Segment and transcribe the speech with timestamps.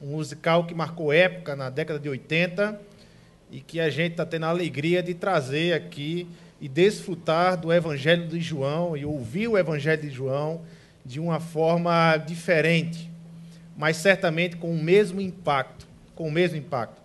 [0.00, 2.80] um musical que marcou época na década de 80
[3.50, 6.26] e que a gente está tendo a alegria de trazer aqui
[6.60, 10.62] e desfrutar do Evangelho de João e ouvir o Evangelho de João
[11.04, 13.10] de uma forma diferente,
[13.76, 17.00] mas certamente com o mesmo impacto, com o mesmo impacto.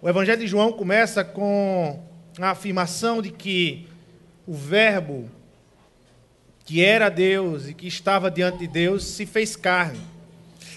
[0.00, 2.02] O Evangelho de João começa com
[2.40, 3.88] a afirmação de que
[4.46, 5.28] o Verbo
[6.64, 10.00] que era Deus e que estava diante de Deus se fez carne.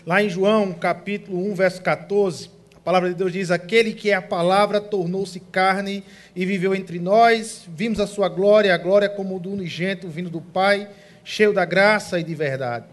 [0.05, 4.13] Lá em João, capítulo 1, verso 14, a palavra de Deus diz: Aquele que é
[4.13, 6.03] a palavra tornou-se carne
[6.35, 10.41] e viveu entre nós, vimos a sua glória, a glória como do unigênito vindo do
[10.41, 10.89] Pai,
[11.23, 12.85] cheio da graça e de verdade.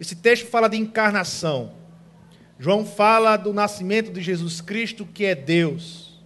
[0.00, 1.72] Esse texto fala de encarnação.
[2.58, 6.18] João fala do nascimento de Jesus Cristo, que é Deus.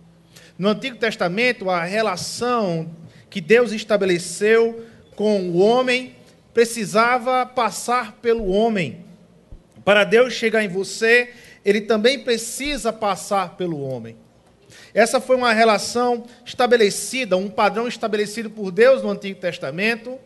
[0.56, 2.94] No Antigo Testamento, a relação
[3.28, 4.84] que Deus estabeleceu
[5.16, 6.14] com o homem
[6.52, 9.04] precisava passar pelo homem.
[9.84, 11.30] Para Deus chegar em você,
[11.64, 14.16] ele também precisa passar pelo homem.
[14.92, 20.18] Essa foi uma relação estabelecida, um padrão estabelecido por Deus no Antigo Testamento,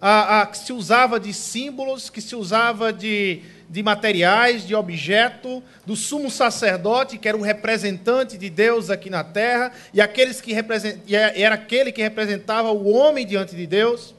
[0.00, 5.62] a, a, que se usava de símbolos, que se usava de, de materiais, de objeto,
[5.86, 10.52] do sumo sacerdote, que era o representante de Deus aqui na terra, e, aqueles que
[10.52, 14.14] represent, e era aquele que representava o homem diante de Deus.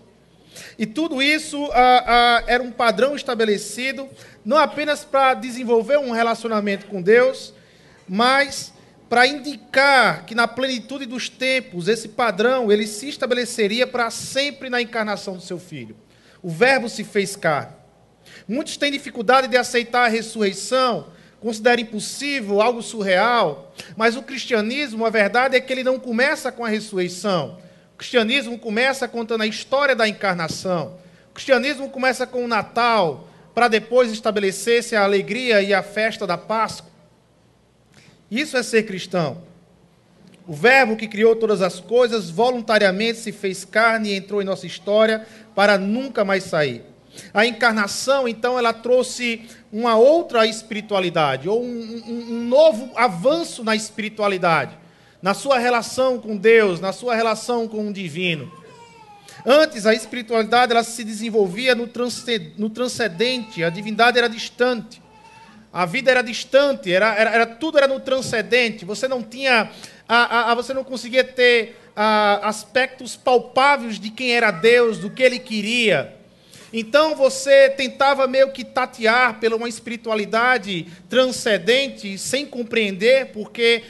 [0.77, 1.69] E tudo isso
[2.47, 4.07] era um padrão estabelecido
[4.45, 7.53] não apenas para desenvolver um relacionamento com Deus,
[8.07, 8.73] mas
[9.09, 14.81] para indicar que na plenitude dos tempos esse padrão ele se estabeleceria para sempre na
[14.81, 15.95] encarnação do seu filho.
[16.41, 17.73] O Verbo se fez carne.
[18.47, 21.07] Muitos têm dificuldade de aceitar a ressurreição,
[21.39, 26.63] consideram impossível, algo surreal, mas o cristianismo, a verdade é que ele não começa com
[26.63, 27.57] a ressurreição.
[27.97, 30.99] O cristianismo começa contando a história da encarnação.
[31.31, 36.37] O cristianismo começa com o Natal, para depois estabelecer-se a alegria e a festa da
[36.37, 36.91] Páscoa.
[38.29, 39.41] Isso é ser cristão.
[40.45, 44.67] O Verbo que criou todas as coisas voluntariamente se fez carne e entrou em nossa
[44.67, 45.25] história
[45.55, 46.83] para nunca mais sair.
[47.33, 49.41] A encarnação, então, ela trouxe
[49.73, 54.77] uma outra espiritualidade, ou um, um, um novo avanço na espiritualidade,
[55.21, 58.51] na sua relação com Deus, na sua relação com o divino.
[59.45, 65.01] Antes, a espiritualidade ela se desenvolvia no, transcendente, a divindade era distante.
[65.71, 68.83] A vida era distante, era, era, era tudo era no transcendente.
[68.83, 69.69] Você não tinha,
[70.07, 75.21] a, a, você não conseguia ter a, aspectos palpáveis de quem era Deus, do que
[75.23, 76.16] Ele queria.
[76.71, 83.83] Então você tentava meio que tatear pela uma espiritualidade transcendente, sem compreender, porque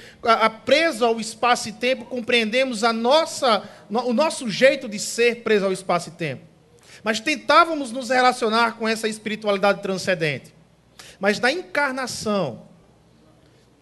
[0.63, 5.71] preso ao espaço e tempo compreendemos a nossa, o nosso jeito de ser preso ao
[5.73, 6.43] espaço e tempo.
[7.03, 10.53] Mas tentávamos nos relacionar com essa espiritualidade transcendente.
[11.19, 12.67] Mas na encarnação,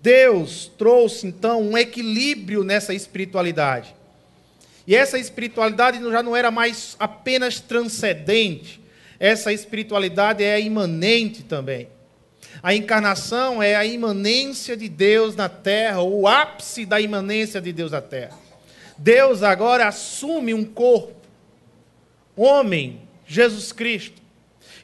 [0.01, 3.93] Deus trouxe então um equilíbrio nessa espiritualidade.
[4.87, 8.79] E essa espiritualidade já não era mais apenas transcendente,
[9.19, 11.89] essa espiritualidade é imanente também.
[12.61, 17.91] A encarnação é a imanência de Deus na terra, o ápice da imanência de Deus
[17.91, 18.37] na terra.
[18.97, 21.13] Deus agora assume um corpo,
[22.35, 24.21] homem, Jesus Cristo,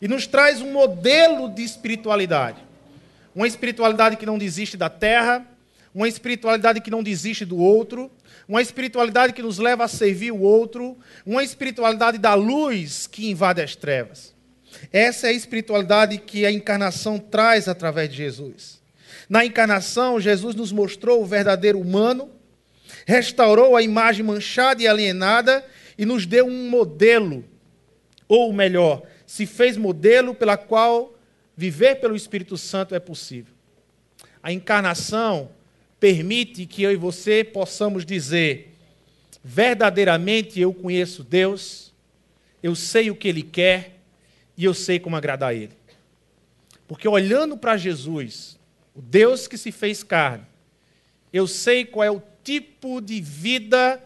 [0.01, 2.59] e nos traz um modelo de espiritualidade.
[3.33, 5.45] Uma espiritualidade que não desiste da terra,
[5.93, 8.11] uma espiritualidade que não desiste do outro,
[8.51, 13.61] uma espiritualidade que nos leva a servir o outro, uma espiritualidade da luz que invade
[13.61, 14.35] as trevas.
[14.91, 18.81] Essa é a espiritualidade que a encarnação traz através de Jesus.
[19.29, 22.29] Na encarnação, Jesus nos mostrou o verdadeiro humano,
[23.05, 25.65] restaurou a imagem manchada e alienada
[25.97, 27.45] e nos deu um modelo,
[28.27, 31.17] ou melhor, se fez modelo pela qual
[31.55, 33.53] viver pelo Espírito Santo é possível.
[34.43, 35.51] A encarnação
[36.01, 38.73] permite que eu e você possamos dizer:
[39.43, 41.93] verdadeiramente eu conheço Deus,
[42.61, 43.99] eu sei o que Ele quer
[44.57, 45.73] e eu sei como agradar a Ele.
[46.87, 48.59] Porque olhando para Jesus,
[48.95, 50.43] o Deus que se fez carne,
[51.31, 54.01] eu sei qual é o tipo de vida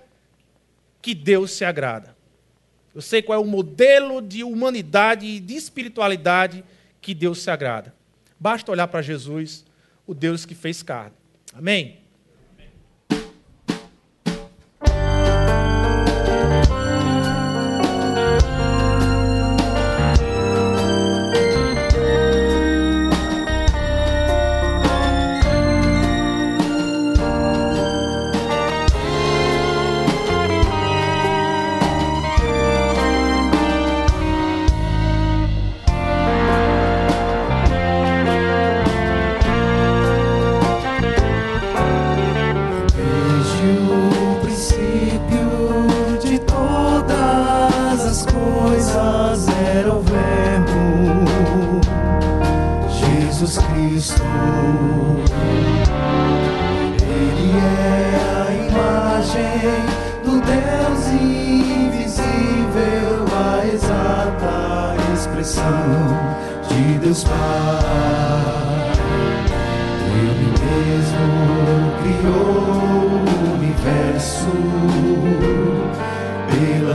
[1.02, 2.14] que Deus se agrada.
[2.94, 6.64] Eu sei qual é o modelo de humanidade e de espiritualidade
[7.02, 7.96] que Deus se agrada.
[8.38, 9.66] Basta olhar para Jesus,
[10.06, 11.25] o Deus que fez carne.
[11.56, 12.05] Amém?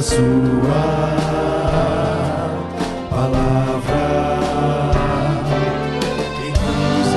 [0.02, 1.12] Sua
[3.11, 4.38] palavra.
[6.43, 7.08] E nos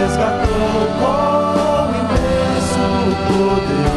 [0.00, 2.86] resgatou com imenso
[3.28, 3.92] poder,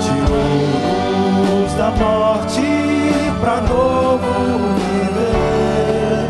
[0.00, 2.68] tirou-nos da morte
[3.40, 4.32] para novo
[4.78, 6.24] viver.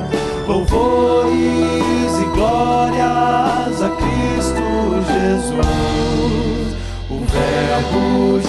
[0.49, 4.67] Louvores e glórias a Cristo
[5.13, 6.69] Jesus,
[7.11, 8.48] o Verbo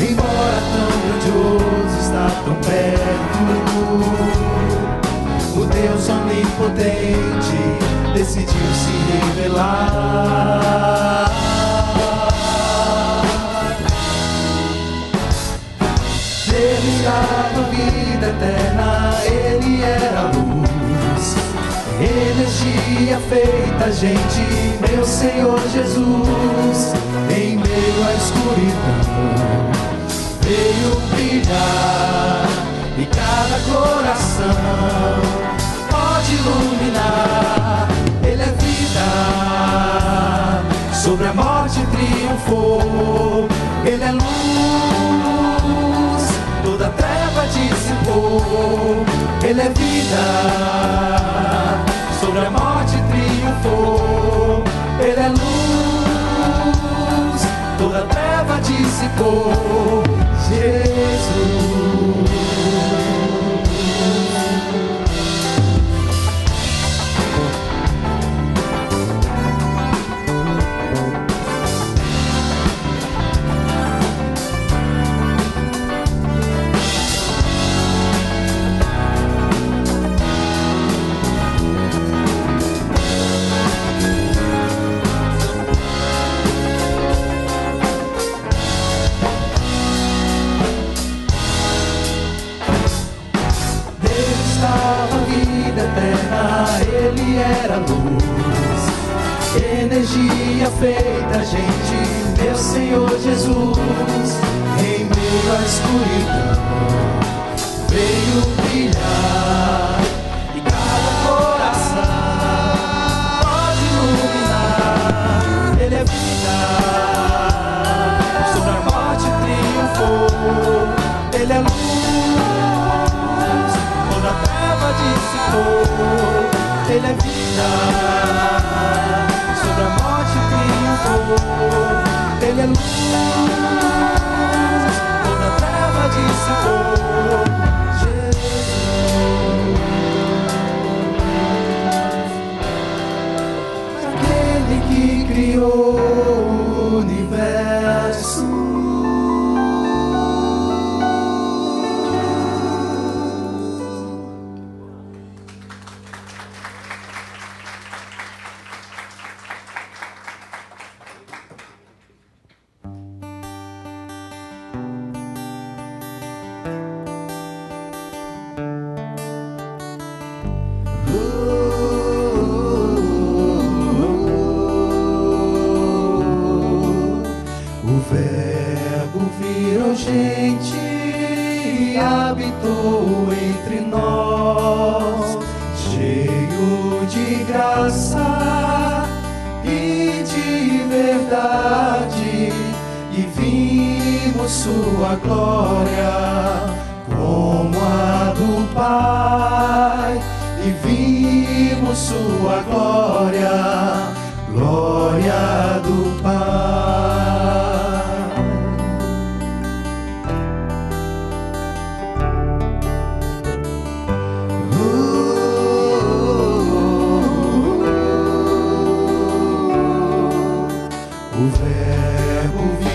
[0.00, 3.40] Embora tão grandioso, está tão perto.
[5.56, 7.60] O Deus onipotente
[8.14, 8.94] decidiu se
[9.36, 11.09] revelar.
[23.28, 24.42] Feita, gente,
[24.80, 26.94] meu Senhor Jesus,
[27.30, 29.70] em meio à escuridão,
[30.40, 32.48] veio brilhar
[32.98, 35.20] e cada coração
[35.88, 37.88] pode iluminar.
[38.24, 39.08] Ele é vida,
[40.92, 43.48] sobre a morte triunfou.
[43.84, 44.22] Ele é luz,
[46.64, 49.04] toda treva dissipou.
[49.44, 50.24] Ele é vida,
[55.00, 55.42] Ele é luz,
[57.78, 60.02] toda treva dissipou.
[60.48, 62.19] Jesus.
[97.80, 98.82] Luz.
[99.82, 104.38] Energia feita, gente, meu Senhor Jesus,
[104.78, 106.54] em meio à escuridão,
[107.88, 109.69] veio brilhar.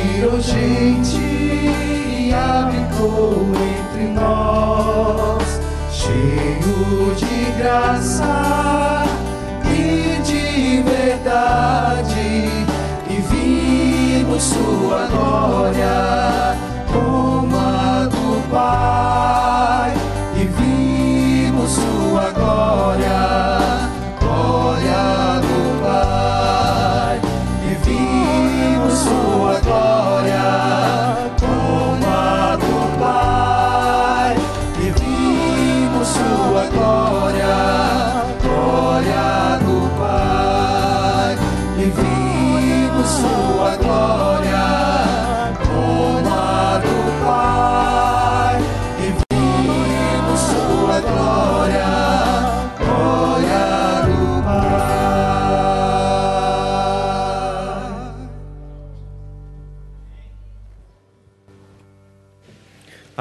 [0.05, 5.59] Virou gente e habitou entre nós,
[5.91, 9.03] cheio de graça
[9.65, 12.49] e de verdade,
[13.09, 16.64] e vimos sua glória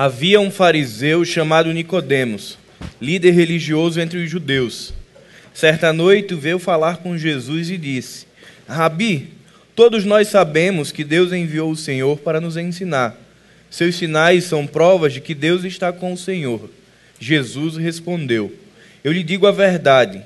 [0.04, 2.58] Havia um fariseu chamado Nicodemos,
[3.00, 4.92] líder religioso entre os judeus.
[5.54, 8.26] Certa noite veio falar com Jesus e disse:
[8.68, 9.30] Rabi,
[9.74, 13.16] todos nós sabemos que Deus enviou o Senhor para nos ensinar.
[13.70, 16.68] Seus sinais são provas de que Deus está com o Senhor.
[17.18, 18.52] Jesus respondeu:
[19.02, 20.20] Eu lhe digo a verdade: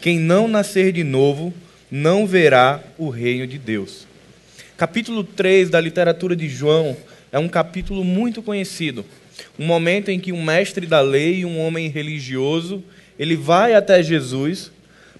[0.00, 1.52] quem não nascer de novo
[1.90, 4.06] não verá o reino de Deus.
[4.76, 6.96] Capítulo 3 da literatura de João
[7.32, 9.04] é um capítulo muito conhecido.
[9.58, 12.82] Um momento em que um mestre da lei, um homem religioso,
[13.18, 14.70] ele vai até Jesus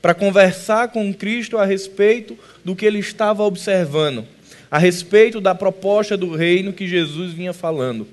[0.03, 4.27] para conversar com Cristo a respeito do que ele estava observando,
[4.71, 8.07] a respeito da proposta do reino que Jesus vinha falando.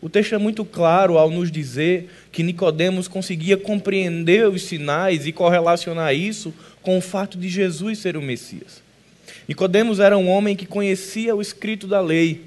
[0.00, 5.32] O texto é muito claro ao nos dizer que Nicodemos conseguia compreender os sinais e
[5.32, 8.82] correlacionar isso com o fato de Jesus ser o Messias.
[9.48, 12.42] Nicodemos era um homem que conhecia o escrito da lei,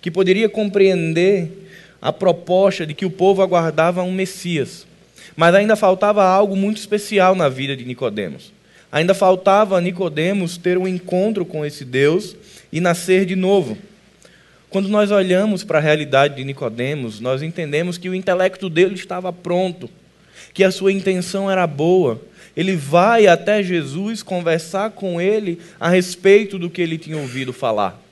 [0.00, 1.63] que poderia compreender
[2.04, 4.86] a proposta de que o povo aguardava um Messias.
[5.34, 8.52] Mas ainda faltava algo muito especial na vida de Nicodemos.
[8.92, 12.36] Ainda faltava a Nicodemos ter um encontro com esse Deus
[12.70, 13.78] e nascer de novo.
[14.68, 19.32] Quando nós olhamos para a realidade de Nicodemos, nós entendemos que o intelecto dele estava
[19.32, 19.88] pronto,
[20.52, 22.20] que a sua intenção era boa.
[22.54, 28.03] Ele vai até Jesus conversar com ele a respeito do que ele tinha ouvido falar.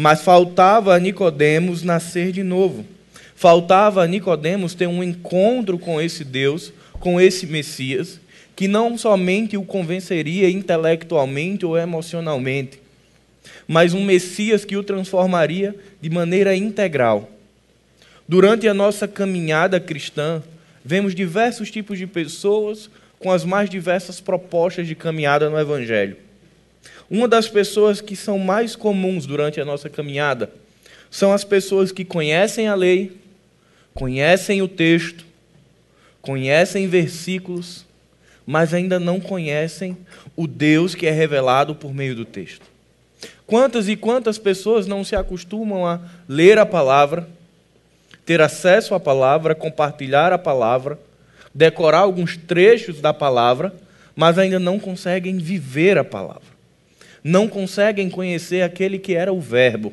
[0.00, 2.86] Mas faltava a Nicodemos nascer de novo.
[3.36, 8.18] Faltava a Nicodemos ter um encontro com esse Deus, com esse Messias,
[8.56, 12.80] que não somente o convenceria intelectualmente ou emocionalmente,
[13.68, 17.28] mas um Messias que o transformaria de maneira integral.
[18.26, 20.42] Durante a nossa caminhada cristã,
[20.82, 22.88] vemos diversos tipos de pessoas
[23.18, 26.29] com as mais diversas propostas de caminhada no Evangelho.
[27.10, 30.48] Uma das pessoas que são mais comuns durante a nossa caminhada
[31.10, 33.16] são as pessoas que conhecem a lei,
[33.92, 35.26] conhecem o texto,
[36.22, 37.84] conhecem versículos,
[38.46, 39.96] mas ainda não conhecem
[40.36, 42.64] o Deus que é revelado por meio do texto.
[43.44, 45.98] Quantas e quantas pessoas não se acostumam a
[46.28, 47.28] ler a palavra,
[48.24, 50.96] ter acesso à palavra, compartilhar a palavra,
[51.52, 53.74] decorar alguns trechos da palavra,
[54.14, 56.59] mas ainda não conseguem viver a palavra
[57.22, 59.92] não conseguem conhecer aquele que era o Verbo,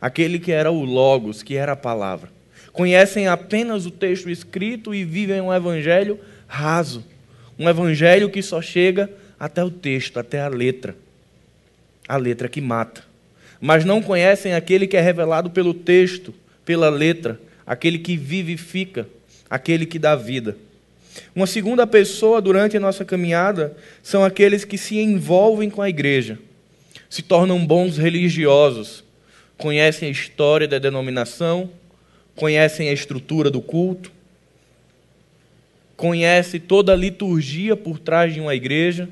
[0.00, 2.30] aquele que era o Logos, que era a palavra.
[2.72, 7.04] Conhecem apenas o texto escrito e vivem um evangelho raso,
[7.58, 10.96] um evangelho que só chega até o texto, até a letra,
[12.08, 13.02] a letra que mata.
[13.60, 16.32] Mas não conhecem aquele que é revelado pelo texto,
[16.64, 19.06] pela letra, aquele que vivifica,
[19.50, 20.56] aquele que dá vida.
[21.34, 26.38] Uma segunda pessoa durante a nossa caminhada são aqueles que se envolvem com a igreja
[27.12, 29.04] se tornam bons religiosos,
[29.58, 31.68] conhecem a história da denominação,
[32.34, 34.10] conhecem a estrutura do culto,
[35.94, 39.10] conhecem toda a liturgia por trás de uma igreja,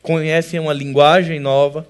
[0.00, 1.88] conhecem uma linguagem nova,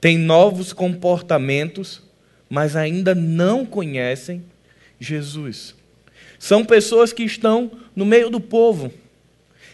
[0.00, 2.02] têm novos comportamentos,
[2.48, 4.42] mas ainda não conhecem
[4.98, 5.74] Jesus.
[6.38, 8.90] São pessoas que estão no meio do povo,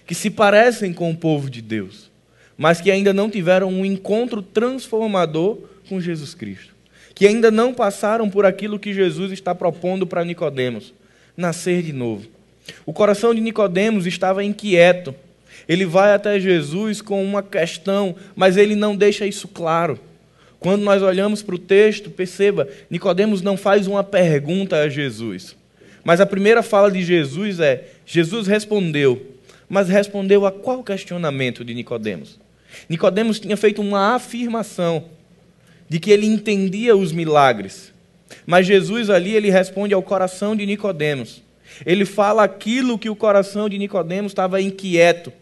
[0.05, 2.13] que se parecem com o povo de Deus,
[2.57, 5.59] mas que ainda não tiveram um encontro transformador
[5.89, 6.75] com Jesus Cristo,
[7.15, 10.93] que ainda não passaram por aquilo que Jesus está propondo para Nicodemos,
[11.37, 12.27] nascer de novo.
[12.87, 15.15] O coração de Nicodemos estava inquieto.
[15.69, 19.99] Ele vai até Jesus com uma questão, mas ele não deixa isso claro.
[20.59, 25.55] Quando nós olhamos para o texto, perceba, Nicodemos não faz uma pergunta a Jesus.
[26.03, 29.35] Mas a primeira fala de Jesus é: Jesus respondeu.
[29.69, 32.39] Mas respondeu a qual questionamento de Nicodemos?
[32.89, 35.05] Nicodemos tinha feito uma afirmação
[35.89, 37.93] de que ele entendia os milagres.
[38.47, 41.43] Mas Jesus ali ele responde ao coração de Nicodemos.
[41.85, 45.33] Ele fala aquilo que o coração de Nicodemos estava inquieto,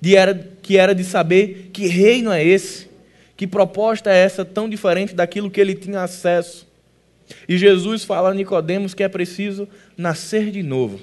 [0.00, 2.88] de era, que era de saber que reino é esse,
[3.36, 6.66] que proposta é essa tão diferente daquilo que ele tinha acesso.
[7.48, 11.00] E Jesus fala a Nicodemos que é preciso nascer de novo.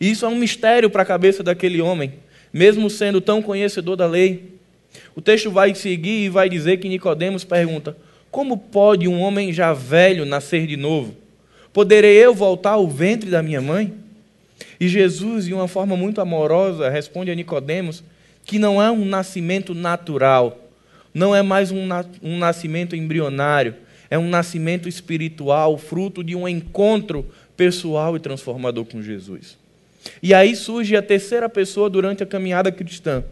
[0.00, 2.14] E isso é um mistério para a cabeça daquele homem,
[2.52, 4.57] mesmo sendo tão conhecedor da lei.
[5.14, 7.96] O texto vai seguir e vai dizer que Nicodemos pergunta:
[8.30, 11.14] Como pode um homem já velho nascer de novo?
[11.72, 13.92] Poderei eu voltar ao ventre da minha mãe?
[14.80, 18.02] E Jesus, de uma forma muito amorosa, responde a Nicodemos
[18.44, 20.70] que não é um nascimento natural,
[21.12, 21.86] não é mais um,
[22.22, 23.74] um nascimento embrionário,
[24.10, 29.58] é um nascimento espiritual, fruto de um encontro pessoal e transformador com Jesus.
[30.22, 33.22] E aí surge a terceira pessoa durante a caminhada cristã.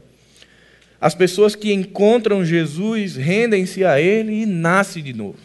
[1.01, 5.39] As pessoas que encontram Jesus rendem-se a Ele e nascem de novo.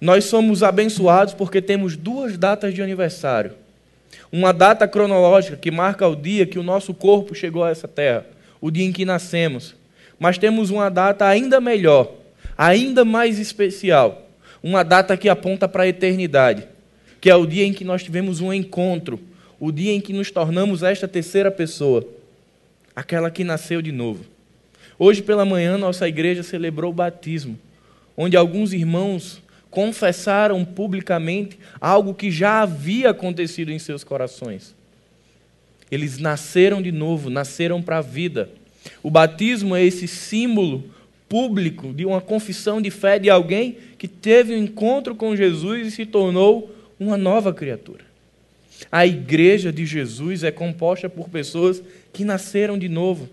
[0.00, 3.52] Nós somos abençoados porque temos duas datas de aniversário.
[4.30, 8.26] Uma data cronológica que marca o dia que o nosso corpo chegou a essa terra,
[8.60, 9.74] o dia em que nascemos.
[10.18, 12.12] Mas temos uma data ainda melhor,
[12.56, 14.28] ainda mais especial,
[14.62, 16.66] uma data que aponta para a eternidade,
[17.20, 19.20] que é o dia em que nós tivemos um encontro,
[19.58, 22.06] o dia em que nos tornamos esta terceira pessoa,
[22.96, 24.24] aquela que nasceu de novo.
[24.98, 27.58] Hoje pela manhã, nossa igreja celebrou o batismo,
[28.16, 34.74] onde alguns irmãos confessaram publicamente algo que já havia acontecido em seus corações.
[35.90, 38.48] Eles nasceram de novo, nasceram para a vida.
[39.02, 40.84] O batismo é esse símbolo
[41.28, 45.90] público de uma confissão de fé de alguém que teve um encontro com Jesus e
[45.90, 48.04] se tornou uma nova criatura.
[48.90, 51.82] A igreja de Jesus é composta por pessoas
[52.16, 53.28] que nasceram de novo.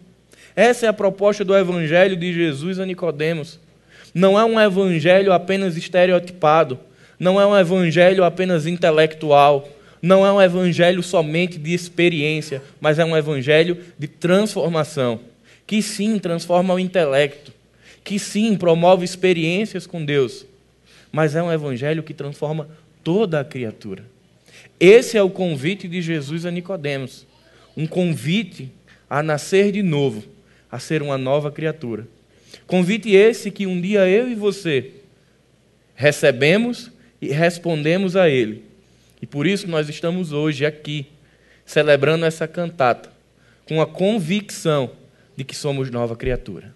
[0.54, 3.58] Essa é a proposta do evangelho de Jesus a Nicodemos.
[4.14, 6.78] Não é um evangelho apenas estereotipado,
[7.18, 9.70] não é um evangelho apenas intelectual,
[10.02, 15.22] não é um evangelho somente de experiência, mas é um evangelho de transformação,
[15.66, 17.54] que sim transforma o intelecto,
[18.04, 20.46] que sim promove experiências com Deus,
[21.10, 22.68] mas é um evangelho que transforma
[23.02, 24.04] toda a criatura.
[24.78, 27.26] Esse é o convite de Jesus a Nicodemos,
[27.76, 28.72] um convite
[29.10, 30.24] a nascer de novo,
[30.72, 32.08] a ser uma nova criatura.
[32.66, 34.92] Convite esse que um dia eu e você
[35.96, 38.64] recebemos e respondemos a ele.
[39.22, 41.08] E por isso nós estamos hoje aqui
[41.66, 43.12] celebrando essa cantata
[43.66, 44.92] com a convicção
[45.36, 46.74] de que somos nova criatura.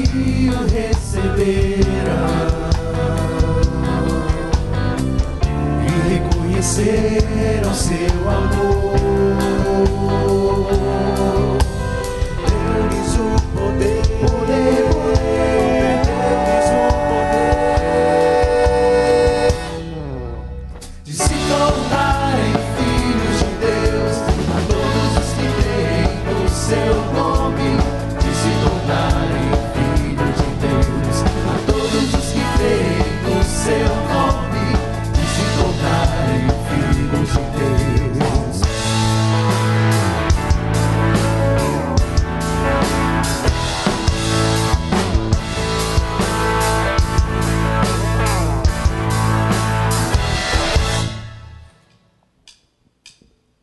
[0.00, 2.24] que a receberá
[5.84, 8.72] e reconheceram seu amor.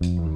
[0.02, 0.29] Mm-hmm.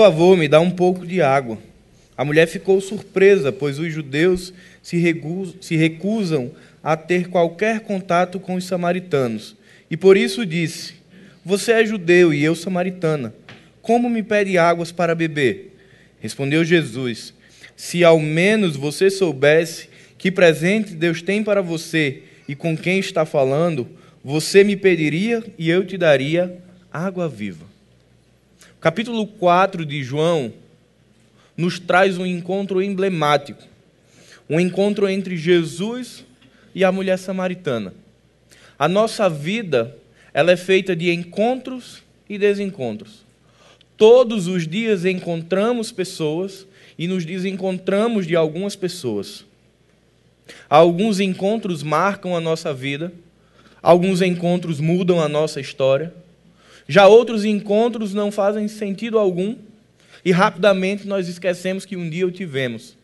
[0.00, 1.58] Favor, me dá um pouco de água.
[2.16, 4.50] A mulher ficou surpresa, pois os judeus
[4.82, 6.50] se recu- se recusam
[6.82, 9.54] a ter qualquer contato com os samaritanos.
[9.90, 10.94] E por isso disse:
[11.44, 13.34] Você é judeu e eu samaritana.
[13.82, 15.76] Como me pede águas para beber?
[16.18, 17.34] Respondeu Jesus:
[17.76, 23.26] Se ao menos você soubesse que presente Deus tem para você e com quem está
[23.26, 23.86] falando,
[24.24, 26.56] você me pediria e eu te daria
[26.90, 27.68] água viva.
[28.80, 30.50] Capítulo 4 de João
[31.54, 33.62] nos traz um encontro emblemático.
[34.48, 36.24] Um encontro entre Jesus
[36.74, 37.92] e a mulher samaritana.
[38.78, 39.94] A nossa vida,
[40.32, 43.22] ela é feita de encontros e desencontros.
[43.98, 46.66] Todos os dias encontramos pessoas
[46.98, 49.44] e nos desencontramos de algumas pessoas.
[50.70, 53.12] Alguns encontros marcam a nossa vida,
[53.82, 56.14] alguns encontros mudam a nossa história,
[56.90, 59.54] já outros encontros não fazem sentido algum
[60.24, 62.96] e rapidamente nós esquecemos que um dia o tivemos.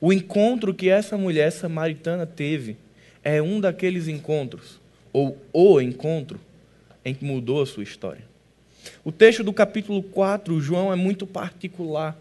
[0.00, 2.76] O encontro que essa mulher samaritana teve
[3.24, 4.78] é um daqueles encontros,
[5.12, 6.38] ou o encontro,
[7.04, 8.22] em que mudou a sua história.
[9.04, 12.16] O texto do capítulo 4, João, é muito particular.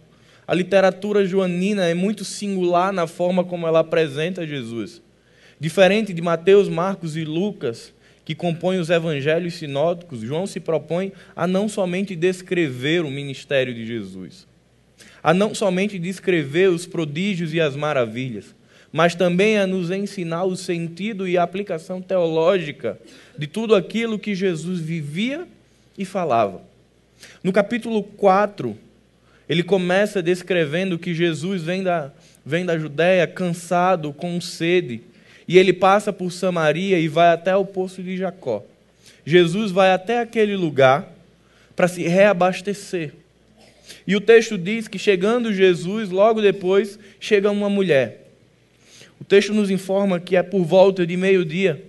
[0.48, 5.04] A literatura joanina é muito singular na forma como ela apresenta Jesus.
[5.60, 7.94] Diferente de Mateus, Marcos e Lucas,
[8.26, 13.86] que compõem os evangelhos sinóticos, João se propõe a não somente descrever o ministério de
[13.86, 14.48] Jesus,
[15.22, 18.56] a não somente descrever os prodígios e as maravilhas,
[18.92, 23.00] mas também a nos ensinar o sentido e a aplicação teológica
[23.38, 25.48] de tudo aquilo que Jesus vivia
[25.98, 26.62] e falava.
[27.44, 28.76] No capítulo 4,
[29.48, 32.12] ele começa descrevendo que Jesus vem da,
[32.44, 35.02] vem da Judéia cansado, com sede,
[35.48, 38.64] e ele passa por Samaria e vai até o poço de Jacó.
[39.26, 41.12] Jesus vai até aquele lugar
[41.76, 43.14] para se reabastecer.
[44.08, 48.28] E o texto diz que chegando Jesus, logo depois chega uma mulher.
[49.20, 51.84] O texto nos informa que é por volta de meio-dia,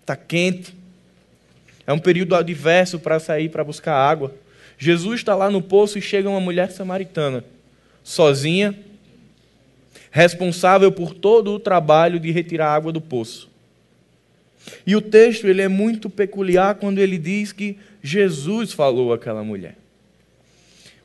[0.00, 0.74] está quente,
[1.86, 4.34] é um período adverso para sair para buscar água.
[4.78, 7.44] Jesus está lá no poço e chega uma mulher samaritana,
[8.02, 8.76] sozinha,
[10.12, 13.50] responsável por todo o trabalho de retirar a água do poço.
[14.86, 19.74] E o texto ele é muito peculiar quando ele diz que Jesus falou àquela mulher.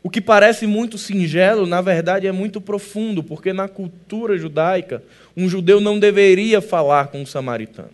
[0.04, 5.02] O que parece muito singelo, na verdade, é muito profundo, porque na cultura judaica,
[5.36, 7.89] um judeu não deveria falar com um samaritano.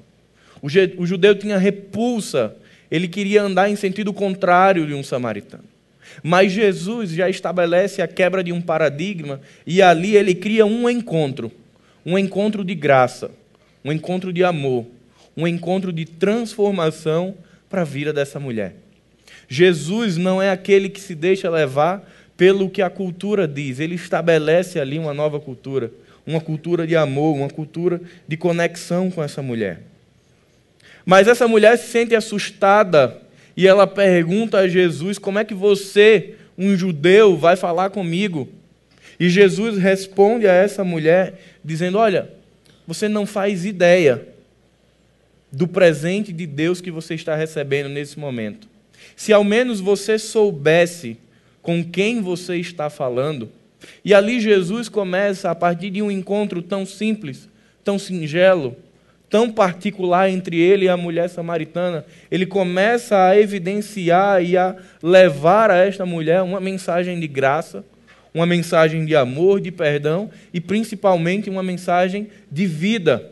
[0.61, 2.55] O judeu tinha repulsa,
[2.89, 5.72] ele queria andar em sentido contrário de um samaritano.
[6.21, 11.51] Mas Jesus já estabelece a quebra de um paradigma e ali ele cria um encontro,
[12.05, 13.31] um encontro de graça,
[13.83, 14.85] um encontro de amor,
[15.35, 17.35] um encontro de transformação
[17.69, 18.75] para a vida dessa mulher.
[19.47, 24.79] Jesus não é aquele que se deixa levar pelo que a cultura diz, ele estabelece
[24.79, 25.91] ali uma nova cultura,
[26.25, 29.81] uma cultura de amor, uma cultura de conexão com essa mulher.
[31.05, 33.21] Mas essa mulher se sente assustada
[33.55, 38.49] e ela pergunta a Jesus: Como é que você, um judeu, vai falar comigo?
[39.19, 42.29] E Jesus responde a essa mulher dizendo: Olha,
[42.87, 44.27] você não faz ideia
[45.51, 48.67] do presente de Deus que você está recebendo nesse momento.
[49.15, 51.17] Se ao menos você soubesse
[51.61, 53.49] com quem você está falando,
[54.03, 57.47] e ali Jesus começa, a partir de um encontro tão simples,
[57.83, 58.75] tão singelo,
[59.33, 65.71] tão particular entre ele e a mulher samaritana, ele começa a evidenciar e a levar
[65.71, 67.83] a esta mulher uma mensagem de graça,
[68.31, 73.27] uma mensagem de amor, de perdão e principalmente uma mensagem de vida.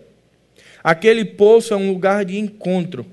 [0.84, 3.06] Aquele poço é um lugar de encontro,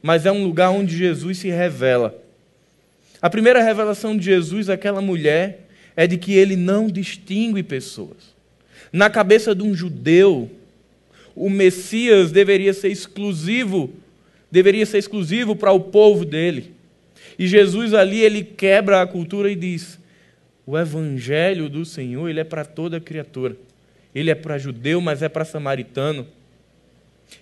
[0.00, 2.16] mas é um lugar onde Jesus se revela.
[3.20, 8.32] A primeira revelação de Jesus àquela mulher é de que ele não distingue pessoas.
[8.92, 10.48] Na cabeça de um judeu,
[11.38, 13.92] o Messias deveria ser exclusivo,
[14.50, 16.72] deveria ser exclusivo para o povo dele.
[17.38, 20.00] E Jesus ali ele quebra a cultura e diz:
[20.66, 23.56] "O evangelho do Senhor, ele é para toda criatura.
[24.12, 26.26] Ele é para judeu, mas é para samaritano.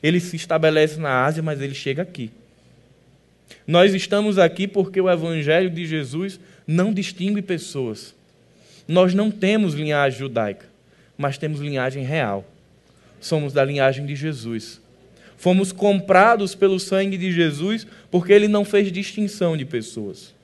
[0.03, 2.31] Ele se estabelece na Ásia, mas ele chega aqui.
[3.67, 8.15] Nós estamos aqui porque o evangelho de Jesus não distingue pessoas.
[8.87, 10.67] Nós não temos linhagem judaica,
[11.17, 12.45] mas temos linhagem real
[13.21, 14.81] somos da linhagem de Jesus.
[15.37, 20.35] Fomos comprados pelo sangue de Jesus porque ele não fez distinção de pessoas.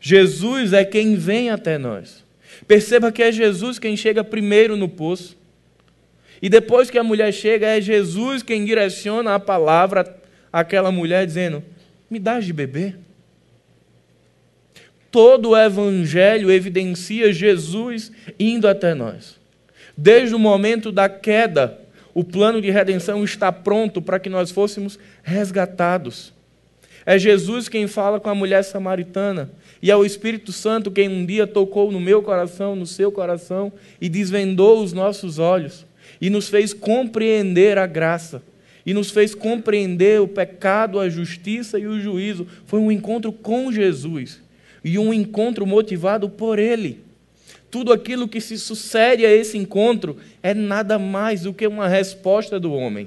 [0.00, 2.24] Jesus é quem vem até nós.
[2.66, 5.36] Perceba que é Jesus quem chega primeiro no poço.
[6.40, 10.16] E depois que a mulher chega, é Jesus quem direciona a palavra
[10.52, 11.62] àquela mulher, dizendo:
[12.10, 12.96] Me dás de beber?
[15.10, 19.38] Todo o evangelho evidencia Jesus indo até nós.
[19.96, 21.80] Desde o momento da queda,
[22.16, 26.32] o plano de redenção está pronto para que nós fôssemos resgatados.
[27.04, 29.50] É Jesus quem fala com a mulher samaritana.
[29.82, 33.70] E é o Espírito Santo quem um dia tocou no meu coração, no seu coração,
[34.00, 35.84] e desvendou os nossos olhos,
[36.18, 38.42] e nos fez compreender a graça,
[38.86, 42.46] e nos fez compreender o pecado, a justiça e o juízo.
[42.64, 44.40] Foi um encontro com Jesus,
[44.82, 47.04] e um encontro motivado por Ele.
[47.76, 52.58] Tudo aquilo que se sucede a esse encontro é nada mais do que uma resposta
[52.58, 53.06] do homem.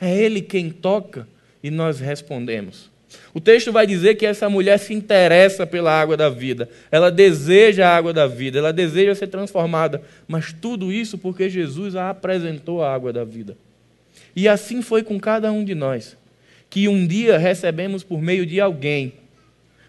[0.00, 1.26] É Ele quem toca
[1.60, 2.88] e nós respondemos.
[3.34, 7.88] O texto vai dizer que essa mulher se interessa pela água da vida, ela deseja
[7.88, 12.84] a água da vida, ela deseja ser transformada, mas tudo isso porque Jesus a apresentou
[12.84, 13.56] a água da vida.
[14.36, 16.16] E assim foi com cada um de nós,
[16.70, 19.14] que um dia recebemos por meio de alguém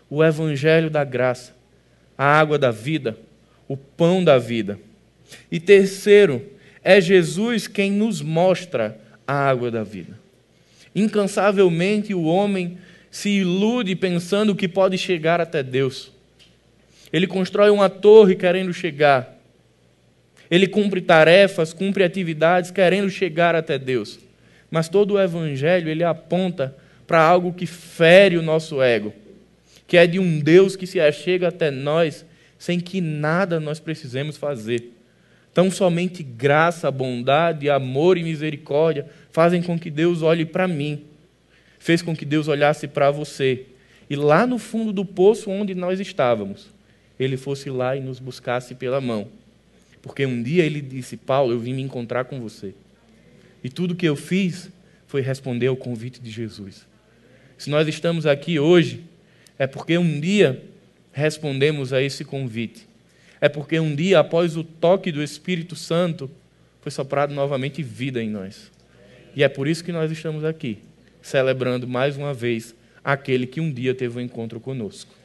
[0.10, 1.54] o evangelho da graça,
[2.18, 3.16] a água da vida,
[3.68, 4.80] o pão da vida.
[5.52, 6.42] E terceiro,
[6.84, 10.20] é Jesus quem nos mostra a água da vida.
[10.96, 12.78] Incansavelmente o homem
[13.10, 16.12] se ilude pensando que pode chegar até Deus.
[17.12, 19.36] Ele constrói uma torre querendo chegar.
[20.50, 24.20] Ele cumpre tarefas, cumpre atividades querendo chegar até Deus.
[24.70, 26.76] Mas todo o evangelho ele aponta
[27.08, 29.14] para algo que fere o nosso ego,
[29.88, 32.26] que é de um Deus que se achega até nós
[32.66, 34.92] sem que nada nós precisemos fazer.
[35.54, 41.04] Tão somente graça, bondade, amor e misericórdia fazem com que Deus olhe para mim
[41.86, 43.68] fez com que Deus olhasse para você
[44.10, 46.68] e lá no fundo do poço onde nós estávamos,
[47.20, 49.28] ele fosse lá e nos buscasse pela mão.
[50.02, 52.74] Porque um dia ele disse: Paulo, eu vim me encontrar com você.
[53.64, 54.72] E tudo que eu fiz
[55.06, 56.88] foi responder ao convite de Jesus.
[57.56, 59.04] Se nós estamos aqui hoje,
[59.60, 60.64] é porque um dia
[61.16, 62.86] respondemos a esse convite.
[63.40, 66.30] É porque um dia, após o toque do Espírito Santo,
[66.82, 68.70] foi soprado novamente vida em nós.
[69.34, 70.80] E é por isso que nós estamos aqui
[71.22, 75.16] celebrando mais uma vez aquele que um dia teve um encontro conosco.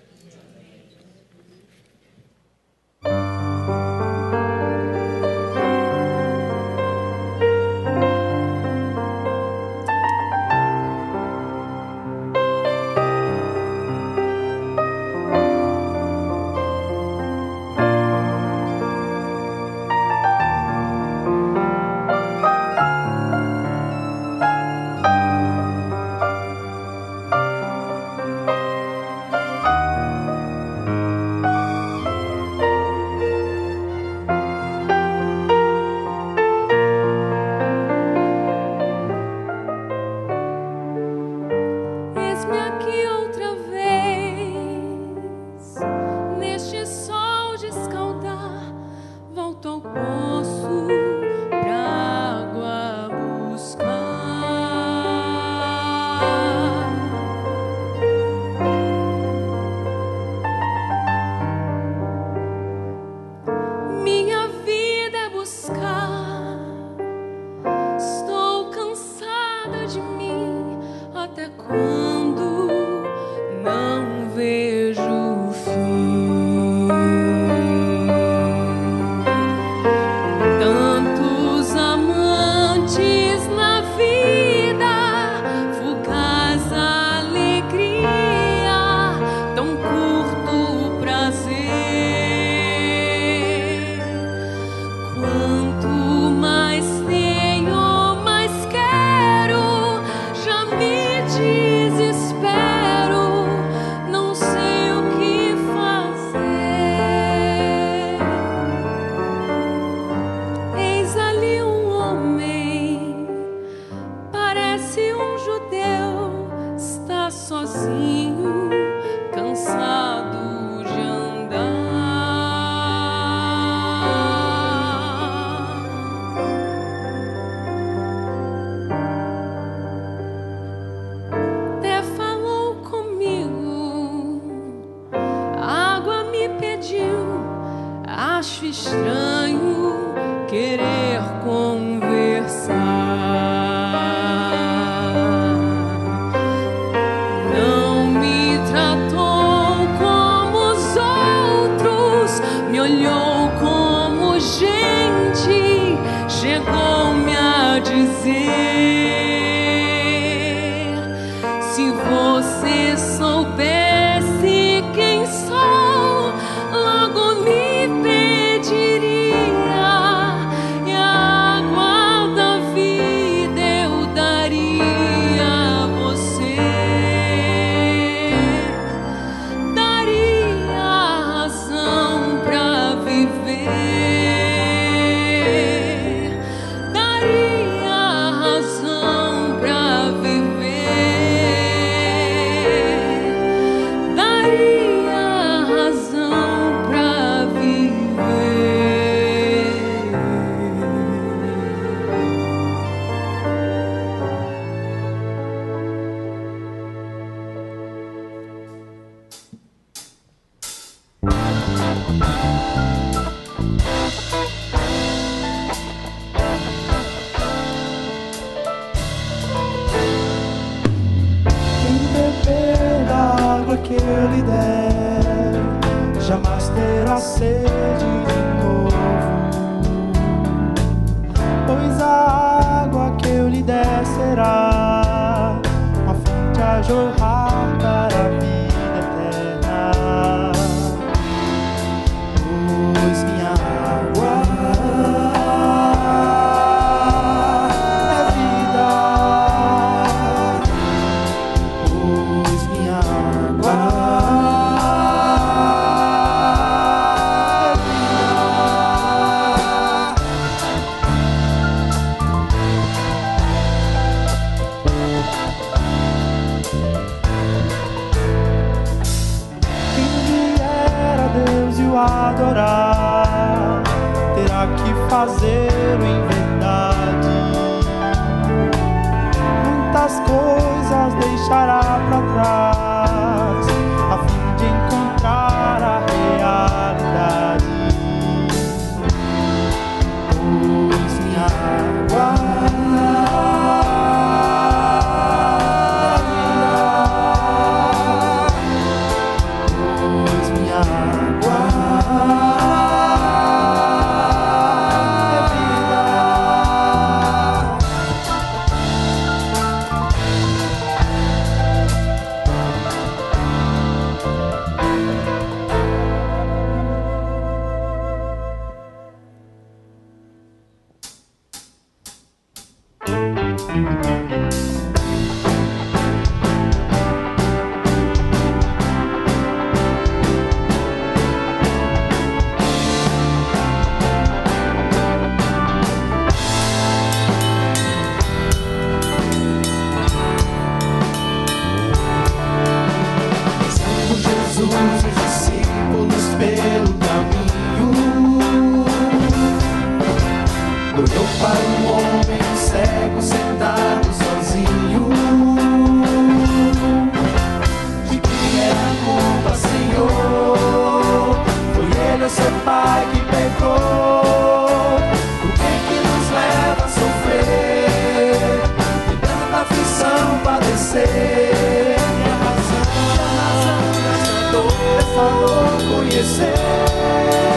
[375.14, 377.49] Dor, dessa dor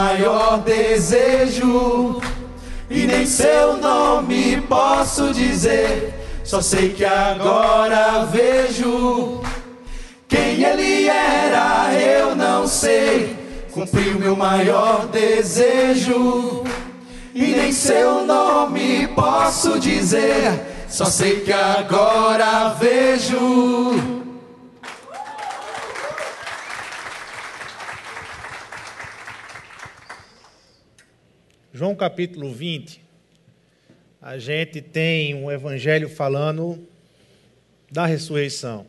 [0.00, 2.20] maior desejo.
[2.88, 6.14] E nem seu nome posso dizer.
[6.42, 9.40] Só sei que agora vejo.
[10.26, 13.36] Quem ele era, eu não sei.
[13.72, 16.64] Cumpriu meu maior desejo.
[17.34, 20.86] E nem seu nome posso dizer.
[20.88, 24.09] Só sei que agora vejo.
[31.80, 33.00] João capítulo 20,
[34.20, 36.86] a gente tem um evangelho falando
[37.90, 38.84] da ressurreição.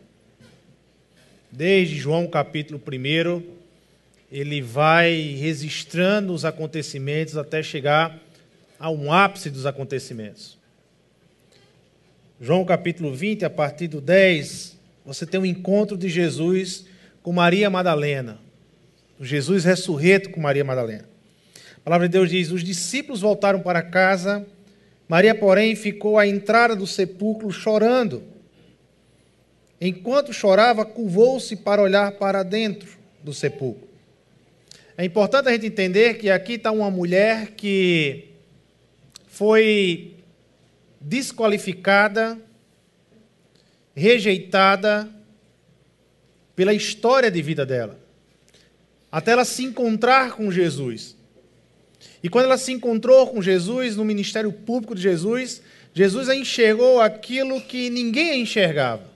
[1.49, 3.43] Desde João capítulo 1,
[4.29, 8.19] ele vai registrando os acontecimentos até chegar
[8.77, 10.57] a um ápice dos acontecimentos.
[12.41, 16.87] João capítulo 20, a partir do 10, você tem um encontro de Jesus
[17.23, 18.37] com Maria Madalena.
[19.17, 21.10] Jesus ressurreto com Maria Madalena.
[21.81, 24.45] A palavra de Deus diz: Os discípulos voltaram para casa,
[25.07, 28.23] Maria, porém, ficou à entrada do sepulcro chorando.
[29.79, 32.87] Enquanto chorava, curvou-se para olhar para dentro
[33.23, 33.89] do sepulcro.
[34.95, 38.29] É importante a gente entender que aqui está uma mulher que
[39.27, 40.17] foi
[40.99, 42.37] desqualificada,
[43.95, 45.09] rejeitada
[46.55, 47.99] pela história de vida dela,
[49.11, 51.15] até ela se encontrar com Jesus.
[52.23, 55.61] E quando ela se encontrou com Jesus no ministério público de Jesus,
[55.93, 59.09] Jesus enxergou aquilo que ninguém enxergava.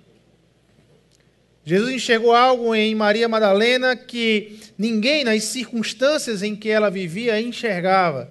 [1.65, 8.29] Jesus enxergou algo em Maria Madalena que ninguém, nas circunstâncias em que ela vivia, enxergava.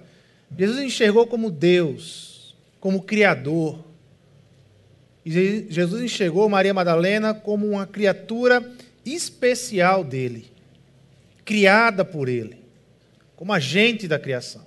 [0.57, 3.83] Jesus enxergou como Deus, como Criador.
[5.25, 8.63] E Jesus enxergou Maria Madalena como uma criatura
[9.05, 10.45] especial dele,
[11.43, 12.57] criada por ele,
[13.35, 14.63] como agente da criação.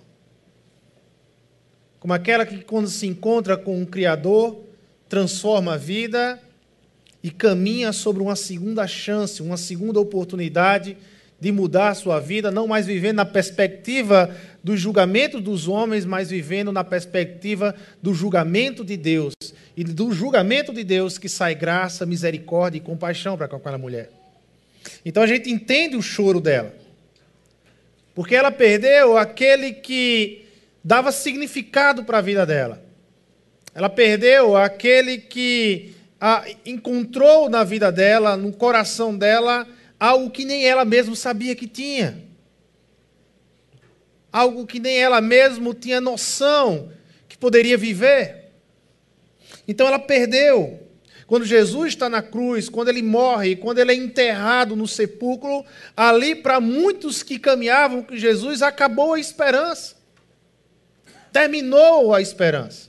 [1.98, 4.64] Como aquela que, quando se encontra com um Criador,
[5.08, 6.40] transforma a vida
[7.22, 10.96] e caminha sobre uma segunda chance, uma segunda oportunidade
[11.40, 16.30] de mudar a sua vida, não mais vivendo na perspectiva do julgamento dos homens, mas
[16.30, 19.34] vivendo na perspectiva do julgamento de Deus.
[19.76, 24.10] E do julgamento de Deus que sai graça, misericórdia e compaixão para aquela mulher.
[25.04, 26.74] Então a gente entende o choro dela.
[28.18, 30.44] Porque ela perdeu aquele que
[30.82, 32.84] dava significado para a vida dela.
[33.72, 35.94] Ela perdeu aquele que
[36.66, 39.64] encontrou na vida dela, no coração dela,
[40.00, 42.20] algo que nem ela mesma sabia que tinha.
[44.32, 46.90] Algo que nem ela mesma tinha noção
[47.28, 48.50] que poderia viver.
[49.68, 50.87] Então ela perdeu.
[51.28, 55.64] Quando Jesus está na cruz, quando ele morre, quando ele é enterrado no sepulcro,
[55.96, 59.94] ali para muitos que caminhavam com Jesus, acabou a esperança.
[61.30, 62.88] Terminou a esperança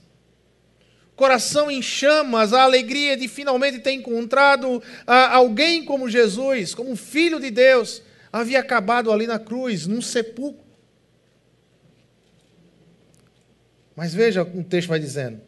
[1.20, 7.38] coração em chamas, a alegria de finalmente ter encontrado ah, alguém como Jesus, como filho
[7.38, 10.64] de Deus, havia acabado ali na cruz, num sepulcro.
[13.94, 15.42] Mas veja o que o texto vai dizendo.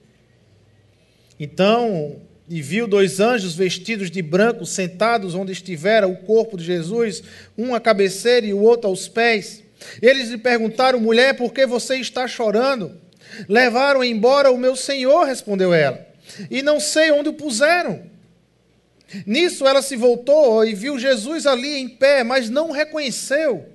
[1.40, 7.22] Então, e viu dois anjos vestidos de branco sentados onde estivera o corpo de Jesus,
[7.56, 9.62] um à cabeceira e o outro aos pés.
[10.00, 12.96] Eles lhe perguntaram, mulher, por que você está chorando?
[13.48, 16.06] Levaram embora o meu senhor, respondeu ela,
[16.50, 18.10] e não sei onde o puseram.
[19.26, 23.66] Nisso ela se voltou e viu Jesus ali em pé, mas não o reconheceu.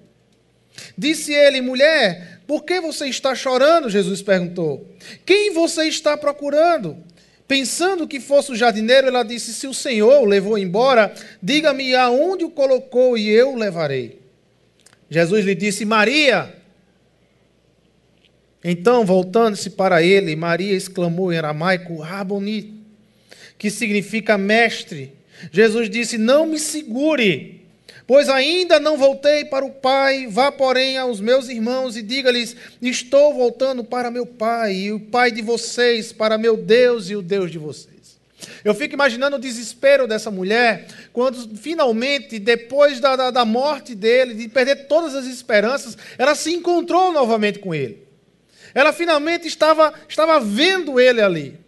[0.98, 3.90] Disse ele, mulher, por que você está chorando?
[3.90, 4.88] Jesus perguntou.
[5.26, 6.98] Quem você está procurando?
[7.48, 12.44] Pensando que fosse o jardineiro, ela disse: Se o Senhor o levou embora, diga-me aonde
[12.44, 14.20] o colocou e eu o levarei.
[15.10, 16.54] Jesus lhe disse: Maria.
[18.64, 22.84] Então, voltando-se para ele, Maria exclamou em aramaico, Raboni,
[23.58, 25.14] que significa mestre.
[25.50, 27.57] Jesus disse: Não me segure,
[28.08, 30.26] pois ainda não voltei para o Pai.
[30.28, 35.32] Vá, porém, aos meus irmãos e diga-lhes: Estou voltando para meu Pai, e o Pai
[35.32, 37.98] de vocês, para meu Deus e o Deus de vocês.
[38.64, 44.34] Eu fico imaginando o desespero dessa mulher quando finalmente, depois da, da, da morte dele,
[44.34, 48.06] de perder todas as esperanças, ela se encontrou novamente com ele.
[48.74, 51.60] Ela finalmente estava, estava vendo ele ali.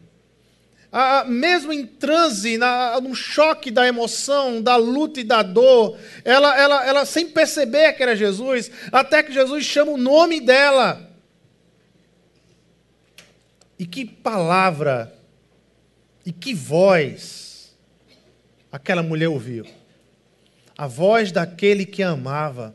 [0.91, 6.59] Ah, mesmo em transe, na, no choque da emoção, da luta e da dor, ela,
[6.59, 11.07] ela, ela sem perceber que era Jesus, até que Jesus chama o nome dela.
[13.77, 15.13] E que palavra,
[16.25, 17.75] e que voz
[18.71, 19.65] aquela mulher ouviu.
[20.77, 22.73] A voz daquele que amava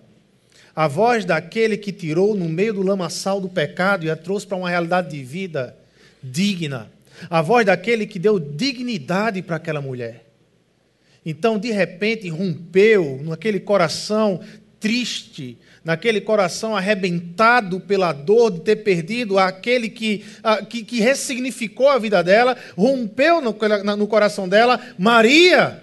[0.75, 4.57] a voz daquele que tirou no meio do lamaçal do pecado e a trouxe para
[4.57, 5.77] uma realidade de vida
[6.21, 6.91] digna.
[7.29, 10.25] A voz daquele que deu dignidade para aquela mulher.
[11.25, 14.41] Então, de repente, rompeu naquele coração
[14.79, 20.25] triste, naquele coração arrebentado pela dor de ter perdido aquele que,
[20.69, 23.57] que, que ressignificou a vida dela, rompeu no,
[23.97, 25.83] no coração dela Maria.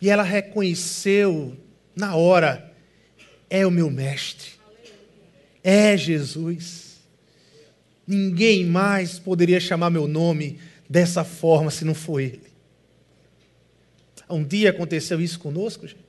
[0.00, 1.56] E ela reconheceu
[1.96, 2.72] na hora
[3.50, 4.50] é o meu mestre.
[5.62, 6.83] É Jesus.
[8.06, 12.42] Ninguém mais poderia chamar meu nome dessa forma se não for Ele.
[14.28, 16.04] Um dia aconteceu isso conosco, gente.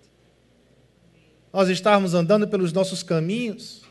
[1.52, 3.84] Nós estávamos andando pelos nossos caminhos.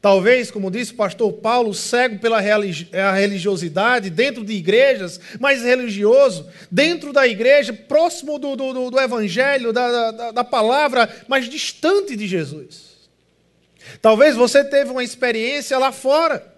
[0.00, 7.12] Talvez, como disse o pastor Paulo, cego pela religiosidade, dentro de igrejas, mais religioso, dentro
[7.12, 13.08] da igreja, próximo do, do, do evangelho, da, da, da palavra, mas distante de Jesus.
[14.00, 16.53] Talvez você teve uma experiência lá fora,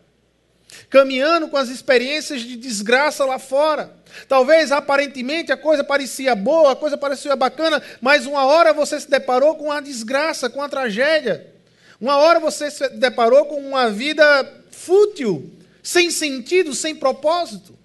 [0.88, 3.94] caminhando com as experiências de desgraça lá fora.
[4.28, 9.10] Talvez aparentemente a coisa parecia boa, a coisa parecia bacana, mas uma hora você se
[9.10, 11.52] deparou com uma desgraça, com uma tragédia.
[12.00, 14.24] Uma hora você se deparou com uma vida
[14.70, 15.50] fútil,
[15.82, 17.76] sem sentido, sem propósito.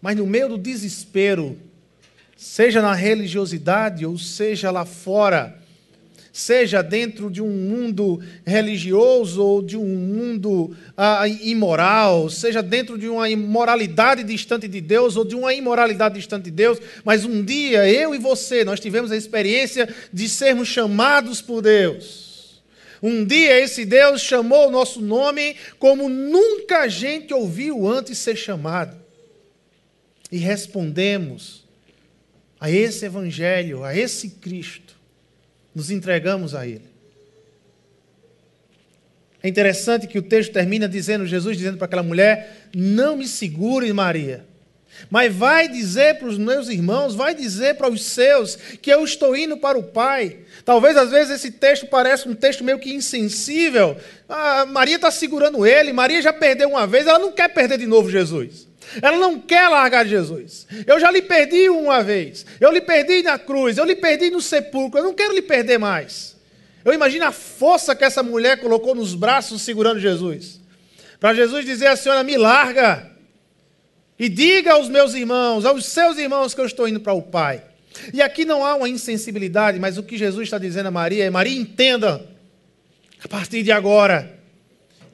[0.00, 1.58] Mas no meio do desespero,
[2.36, 5.59] seja na religiosidade ou seja lá fora,
[6.32, 13.08] seja dentro de um mundo religioso ou de um mundo ah, imoral, seja dentro de
[13.08, 17.88] uma imoralidade distante de Deus ou de uma imoralidade distante de Deus, mas um dia
[17.88, 22.62] eu e você nós tivemos a experiência de sermos chamados por Deus.
[23.02, 28.36] Um dia esse Deus chamou o nosso nome como nunca a gente ouviu antes ser
[28.36, 28.96] chamado.
[30.30, 31.64] E respondemos
[32.60, 34.89] a esse Evangelho, a esse Cristo
[35.74, 36.90] nos entregamos a Ele.
[39.42, 43.90] É interessante que o texto termina dizendo, Jesus dizendo para aquela mulher: Não me segure,
[43.92, 44.44] Maria,
[45.08, 49.34] mas vai dizer para os meus irmãos, vai dizer para os seus, que eu estou
[49.34, 50.38] indo para o Pai.
[50.64, 53.96] Talvez às vezes esse texto pareça um texto meio que insensível.
[54.28, 57.86] Ah, Maria está segurando ele, Maria já perdeu uma vez, ela não quer perder de
[57.86, 58.69] novo Jesus.
[59.00, 60.66] Ela não quer largar Jesus.
[60.86, 62.44] Eu já lhe perdi uma vez.
[62.60, 63.78] Eu lhe perdi na cruz.
[63.78, 64.98] Eu lhe perdi no sepulcro.
[64.98, 66.36] Eu não quero lhe perder mais.
[66.84, 70.60] Eu imagino a força que essa mulher colocou nos braços segurando Jesus.
[71.20, 73.10] Para Jesus dizer à senhora: me larga.
[74.18, 77.62] E diga aos meus irmãos, aos seus irmãos, que eu estou indo para o Pai.
[78.12, 81.30] E aqui não há uma insensibilidade, mas o que Jesus está dizendo a Maria é:
[81.30, 82.26] Maria, entenda,
[83.22, 84.38] a partir de agora,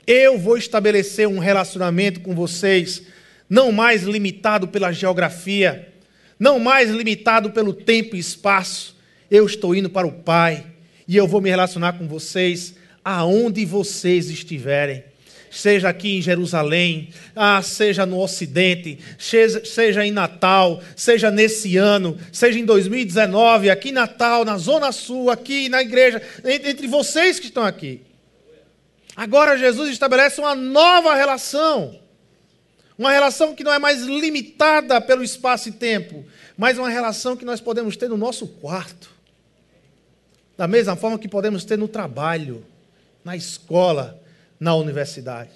[0.07, 3.03] eu vou estabelecer um relacionamento com vocês
[3.49, 5.93] não mais limitado pela geografia,
[6.39, 8.97] não mais limitado pelo tempo e espaço.
[9.31, 10.65] Eu estou indo para o Pai
[11.07, 12.75] e eu vou me relacionar com vocês
[13.05, 15.05] aonde vocês estiverem.
[15.51, 22.19] Seja aqui em Jerusalém, ah, seja no Ocidente, seja, seja em Natal, seja nesse ano,
[22.31, 27.39] seja em 2019, aqui em Natal, na Zona Sul, aqui na igreja, entre, entre vocês
[27.39, 28.03] que estão aqui.
[29.17, 31.99] Agora Jesus estabelece uma nova relação.
[32.99, 36.25] Uma relação que não é mais limitada pelo espaço e tempo,
[36.57, 39.11] mas uma relação que nós podemos ter no nosso quarto.
[40.57, 42.65] Da mesma forma que podemos ter no trabalho,
[43.23, 44.23] na escola,
[44.59, 45.51] na universidade.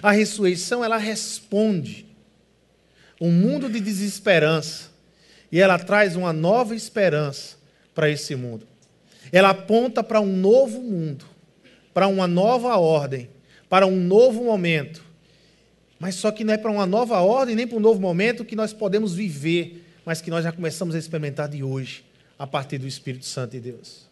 [0.00, 2.06] A ressurreição, ela responde
[3.20, 4.90] um mundo de desesperança
[5.50, 7.56] e ela traz uma nova esperança
[7.92, 8.66] para esse mundo.
[9.32, 11.24] Ela aponta para um novo mundo,
[11.92, 13.28] para uma nova ordem,
[13.68, 15.03] para um novo momento
[15.98, 18.56] mas só que não é para uma nova ordem, nem para um novo momento que
[18.56, 22.04] nós podemos viver, mas que nós já começamos a experimentar de hoje,
[22.38, 24.04] a partir do Espírito Santo de Deus.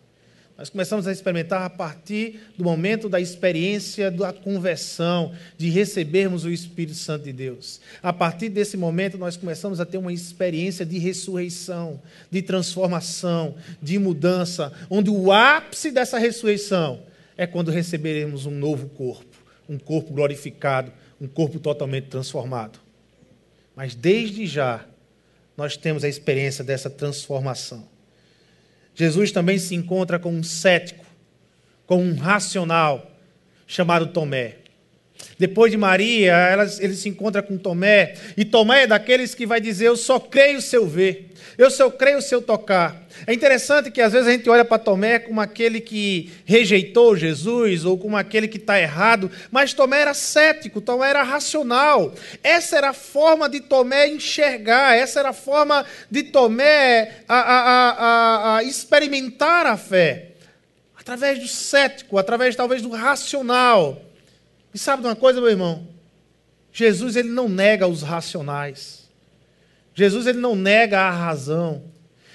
[0.56, 6.50] Nós começamos a experimentar a partir do momento da experiência da conversão, de recebermos o
[6.50, 7.80] Espírito Santo de Deus.
[8.02, 13.98] A partir desse momento, nós começamos a ter uma experiência de ressurreição, de transformação, de
[13.98, 17.00] mudança, onde o ápice dessa ressurreição
[17.36, 19.36] é quando receberemos um novo corpo,
[19.68, 22.80] um corpo glorificado, um corpo totalmente transformado.
[23.76, 24.84] Mas desde já,
[25.56, 27.86] nós temos a experiência dessa transformação.
[28.92, 31.06] Jesus também se encontra com um cético,
[31.86, 33.08] com um racional,
[33.68, 34.61] chamado Tomé.
[35.38, 36.34] Depois de Maria,
[36.80, 40.60] ele se encontra com Tomé, e Tomé é daqueles que vai dizer: Eu só creio
[40.60, 43.02] se eu ver, eu só creio se eu tocar.
[43.26, 47.84] É interessante que às vezes a gente olha para Tomé como aquele que rejeitou Jesus
[47.84, 52.14] ou como aquele que está errado, mas Tomé era cético, Tomé era racional.
[52.42, 57.90] Essa era a forma de Tomé enxergar, essa era a forma de Tomé a, a,
[57.90, 60.28] a, a experimentar a fé.
[60.98, 64.11] Através do cético, através talvez do racional.
[64.74, 65.86] E sabe de uma coisa, meu irmão?
[66.72, 69.08] Jesus ele não nega os racionais.
[69.94, 71.84] Jesus ele não nega a razão.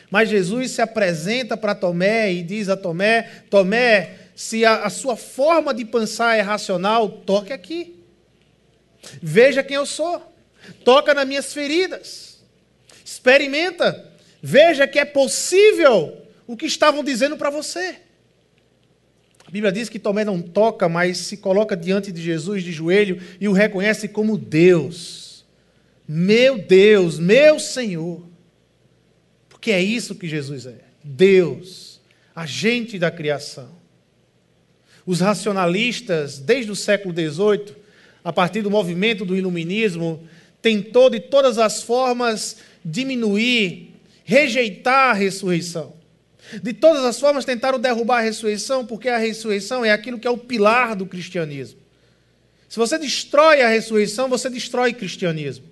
[0.10, 5.18] Mas Jesus se apresenta para Tomé e diz a Tomé: Tomé, se a, a sua
[5.18, 8.04] forma de pensar é racional, toque aqui.
[9.22, 10.22] Veja quem eu sou.
[10.84, 12.40] Toca nas minhas feridas.
[13.04, 14.12] Experimenta.
[14.42, 17.98] Veja que é possível o que estavam dizendo para você.
[19.48, 23.18] A Bíblia diz que Tomé não toca, mas se coloca diante de Jesus de joelho
[23.40, 25.46] e o reconhece como Deus.
[26.06, 28.28] Meu Deus, meu Senhor.
[29.48, 32.02] Porque é isso que Jesus é: Deus,
[32.36, 33.70] agente da criação.
[35.06, 37.74] Os racionalistas, desde o século XVIII,
[38.26, 40.28] a partir do movimento do iluminismo,
[40.62, 43.94] tentou de todas as formas diminuir,
[44.26, 45.97] rejeitar a ressurreição.
[46.62, 50.32] De todas as formas, tentaram derrubar a ressurreição, porque a ressurreição é aquilo que é
[50.32, 51.80] o pilar do cristianismo.
[52.70, 55.66] Se você destrói a ressurreição, você destrói o cristianismo.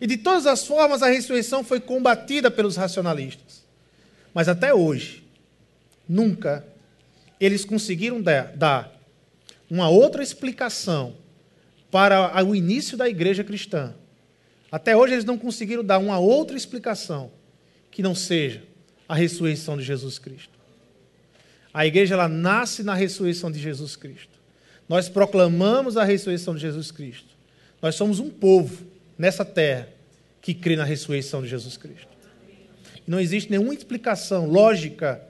[0.00, 3.64] E de todas as formas, a ressurreição foi combatida pelos racionalistas.
[4.34, 5.24] Mas até hoje,
[6.08, 6.64] nunca
[7.40, 8.92] eles conseguiram dar
[9.70, 11.14] uma outra explicação
[11.90, 13.94] para o início da igreja cristã.
[14.70, 17.30] Até hoje, eles não conseguiram dar uma outra explicação
[17.90, 18.62] que não seja
[19.08, 20.56] a ressurreição de Jesus Cristo.
[21.72, 24.36] A igreja ela nasce na ressurreição de Jesus Cristo.
[24.88, 27.28] Nós proclamamos a ressurreição de Jesus Cristo.
[27.82, 28.86] Nós somos um povo
[29.18, 29.88] nessa terra
[30.40, 32.08] que crê na ressurreição de Jesus Cristo.
[33.06, 35.20] Não existe nenhuma explicação lógica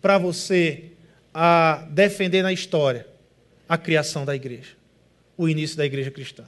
[0.00, 0.84] para você
[1.32, 3.06] a defender na história
[3.68, 4.70] a criação da igreja,
[5.36, 6.44] o início da igreja cristã.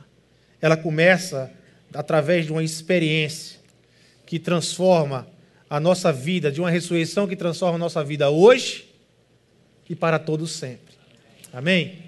[0.61, 1.51] Ela começa
[1.95, 3.61] através de uma experiência
[4.25, 5.27] que transforma
[5.73, 8.85] a nossa vida, de uma ressurreição que transforma a nossa vida hoje
[9.89, 10.95] e para todo sempre.
[11.51, 12.02] Amém?